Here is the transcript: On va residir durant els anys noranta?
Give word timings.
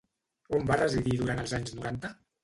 On 0.59 0.63
va 0.69 0.77
residir 0.79 1.13
durant 1.19 1.41
els 1.43 1.53
anys 1.59 1.75
noranta? 1.81 2.11